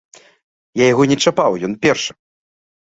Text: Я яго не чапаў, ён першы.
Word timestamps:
Я 0.81 0.87
яго 0.93 1.03
не 1.13 1.17
чапаў, 1.27 1.61
ён 1.71 1.79
першы. 1.87 2.13